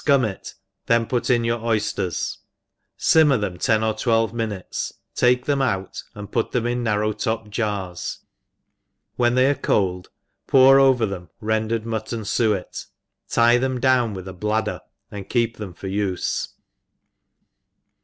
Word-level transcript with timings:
minutes^ 0.07 0.07
fcam 0.23 0.27
it, 0.27 0.53
then 0.87 1.05
put 1.05 1.29
in 1.29 1.43
yoar 1.43 1.59
oyAttsi 1.61 2.37
fimmer 2.97 3.39
them 3.39 3.59
ten 3.59 3.83
or 3.83 3.93
twelve 3.93 4.33
minutes, 4.33 4.93
take 5.13 5.45
themf 5.45 5.57
oxit^ 5.61 6.01
and 6.15 6.31
put 6.31 6.49
them 6.49 6.65
in 6.65 6.81
narrow 6.81 7.13
topped 7.13 7.51
jars; 7.51 8.17
when; 9.15 9.35
they 9.35 9.47
are 9.47 9.53
cold, 9.53 10.09
pour 10.47 10.79
over 10.79 11.05
them 11.05 11.29
rendered 11.39 11.83
muttoni 11.85 12.23
fuet, 12.25 12.87
tie 13.29 13.59
them 13.59 13.79
down 13.79 14.15
with 14.15 14.27
a 14.27 14.33
bUdder^ 14.33 14.79
and 15.11 15.29
keep 15.29 15.57
them 15.57 15.71
for 15.71 15.87
ufe 15.87 16.47